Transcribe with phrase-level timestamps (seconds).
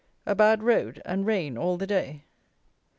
[0.25, 2.25] A bad road, and rain all the day.